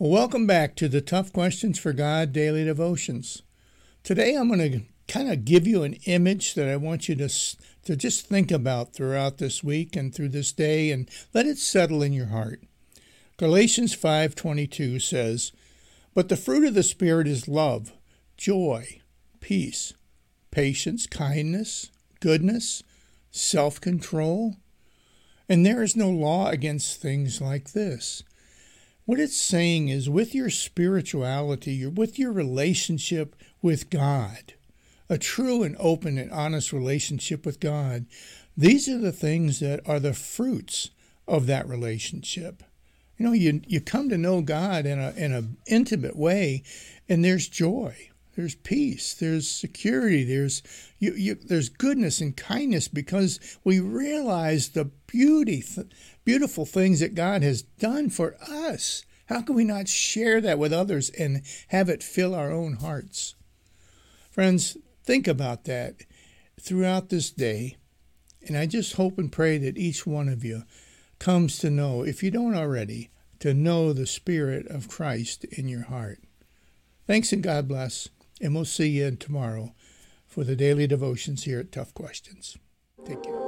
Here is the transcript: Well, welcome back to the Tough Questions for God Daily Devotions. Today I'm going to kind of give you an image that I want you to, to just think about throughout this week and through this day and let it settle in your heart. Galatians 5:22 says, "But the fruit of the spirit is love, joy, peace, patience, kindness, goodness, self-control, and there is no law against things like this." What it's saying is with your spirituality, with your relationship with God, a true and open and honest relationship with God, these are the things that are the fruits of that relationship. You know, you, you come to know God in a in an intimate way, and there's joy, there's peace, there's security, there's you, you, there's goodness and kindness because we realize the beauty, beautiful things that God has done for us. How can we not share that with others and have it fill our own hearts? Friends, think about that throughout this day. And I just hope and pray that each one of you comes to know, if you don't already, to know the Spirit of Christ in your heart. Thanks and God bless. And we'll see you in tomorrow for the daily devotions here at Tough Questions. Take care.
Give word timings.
Well, 0.00 0.12
welcome 0.12 0.46
back 0.46 0.76
to 0.76 0.88
the 0.88 1.02
Tough 1.02 1.30
Questions 1.30 1.78
for 1.78 1.92
God 1.92 2.32
Daily 2.32 2.64
Devotions. 2.64 3.42
Today 4.02 4.34
I'm 4.34 4.48
going 4.48 4.72
to 4.72 4.80
kind 5.12 5.30
of 5.30 5.44
give 5.44 5.66
you 5.66 5.82
an 5.82 5.92
image 6.06 6.54
that 6.54 6.70
I 6.70 6.76
want 6.76 7.06
you 7.06 7.14
to, 7.16 7.28
to 7.28 7.96
just 7.96 8.26
think 8.26 8.50
about 8.50 8.94
throughout 8.94 9.36
this 9.36 9.62
week 9.62 9.96
and 9.96 10.14
through 10.14 10.30
this 10.30 10.52
day 10.52 10.90
and 10.90 11.06
let 11.34 11.44
it 11.44 11.58
settle 11.58 12.02
in 12.02 12.14
your 12.14 12.28
heart. 12.28 12.62
Galatians 13.36 13.94
5:22 13.94 15.00
says, 15.00 15.52
"But 16.14 16.30
the 16.30 16.36
fruit 16.38 16.66
of 16.66 16.72
the 16.72 16.82
spirit 16.82 17.28
is 17.28 17.46
love, 17.46 17.92
joy, 18.38 19.02
peace, 19.40 19.92
patience, 20.50 21.06
kindness, 21.06 21.90
goodness, 22.20 22.82
self-control, 23.32 24.56
and 25.46 25.66
there 25.66 25.82
is 25.82 25.94
no 25.94 26.08
law 26.08 26.48
against 26.48 27.02
things 27.02 27.42
like 27.42 27.72
this." 27.72 28.22
What 29.10 29.18
it's 29.18 29.36
saying 29.36 29.88
is 29.88 30.08
with 30.08 30.36
your 30.36 30.50
spirituality, 30.50 31.84
with 31.84 32.16
your 32.16 32.30
relationship 32.30 33.34
with 33.60 33.90
God, 33.90 34.54
a 35.08 35.18
true 35.18 35.64
and 35.64 35.74
open 35.80 36.16
and 36.16 36.30
honest 36.30 36.72
relationship 36.72 37.44
with 37.44 37.58
God, 37.58 38.06
these 38.56 38.88
are 38.88 38.98
the 38.98 39.10
things 39.10 39.58
that 39.58 39.80
are 39.84 39.98
the 39.98 40.14
fruits 40.14 40.90
of 41.26 41.46
that 41.48 41.68
relationship. 41.68 42.62
You 43.18 43.26
know, 43.26 43.32
you, 43.32 43.62
you 43.66 43.80
come 43.80 44.10
to 44.10 44.16
know 44.16 44.42
God 44.42 44.86
in 44.86 45.00
a 45.00 45.10
in 45.16 45.32
an 45.32 45.56
intimate 45.66 46.14
way, 46.14 46.62
and 47.08 47.24
there's 47.24 47.48
joy, 47.48 48.10
there's 48.40 48.54
peace, 48.54 49.12
there's 49.12 49.50
security, 49.50 50.24
there's 50.24 50.62
you, 50.98 51.12
you, 51.12 51.34
there's 51.34 51.68
goodness 51.68 52.22
and 52.22 52.34
kindness 52.34 52.88
because 52.88 53.38
we 53.64 53.80
realize 53.80 54.70
the 54.70 54.86
beauty, 55.06 55.62
beautiful 56.24 56.64
things 56.64 57.00
that 57.00 57.14
God 57.14 57.42
has 57.42 57.60
done 57.60 58.08
for 58.08 58.36
us. 58.40 59.04
How 59.26 59.42
can 59.42 59.56
we 59.56 59.64
not 59.64 59.88
share 59.88 60.40
that 60.40 60.58
with 60.58 60.72
others 60.72 61.10
and 61.10 61.42
have 61.68 61.90
it 61.90 62.02
fill 62.02 62.34
our 62.34 62.50
own 62.50 62.76
hearts? 62.76 63.34
Friends, 64.30 64.78
think 65.04 65.28
about 65.28 65.64
that 65.64 65.96
throughout 66.58 67.10
this 67.10 67.30
day. 67.30 67.76
And 68.46 68.56
I 68.56 68.64
just 68.64 68.94
hope 68.94 69.18
and 69.18 69.30
pray 69.30 69.58
that 69.58 69.76
each 69.76 70.06
one 70.06 70.30
of 70.30 70.46
you 70.46 70.62
comes 71.18 71.58
to 71.58 71.68
know, 71.68 72.04
if 72.04 72.22
you 72.22 72.30
don't 72.30 72.54
already, 72.54 73.10
to 73.40 73.52
know 73.52 73.92
the 73.92 74.06
Spirit 74.06 74.66
of 74.66 74.88
Christ 74.88 75.44
in 75.44 75.68
your 75.68 75.84
heart. 75.84 76.20
Thanks 77.06 77.34
and 77.34 77.42
God 77.42 77.68
bless. 77.68 78.08
And 78.40 78.54
we'll 78.54 78.64
see 78.64 78.88
you 78.88 79.06
in 79.06 79.16
tomorrow 79.18 79.74
for 80.26 80.44
the 80.44 80.56
daily 80.56 80.86
devotions 80.86 81.44
here 81.44 81.60
at 81.60 81.72
Tough 81.72 81.92
Questions. 81.92 82.56
Take 83.04 83.22
care. 83.22 83.39